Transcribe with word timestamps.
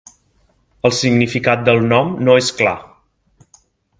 El 0.89 0.95
significat 0.99 1.61
del 1.69 1.83
nom 1.93 2.11
no 2.27 2.39
és 2.45 2.51
clar. 2.61 2.75